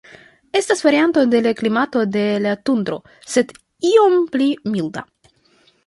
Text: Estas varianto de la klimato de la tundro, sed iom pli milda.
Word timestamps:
Estas 0.59 0.79
varianto 0.85 1.25
de 1.33 1.41
la 1.47 1.51
klimato 1.59 2.03
de 2.17 2.25
la 2.47 2.55
tundro, 2.71 2.99
sed 3.35 3.55
iom 3.93 4.21
pli 4.33 4.53
milda. 4.77 5.07